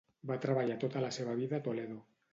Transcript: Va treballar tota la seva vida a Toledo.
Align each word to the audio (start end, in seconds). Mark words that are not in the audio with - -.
Va 0.29 0.37
treballar 0.45 0.79
tota 0.85 1.03
la 1.05 1.13
seva 1.21 1.37
vida 1.43 1.61
a 1.61 1.65
Toledo. 1.69 2.03